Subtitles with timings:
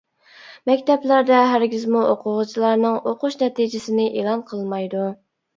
[0.69, 5.05] مەكتەپلەردە ھەرگىزمۇ ئوقۇغۇچىلارنىڭ ئوقۇش نەتىجىسىنى ئېلان قىلمايدۇ.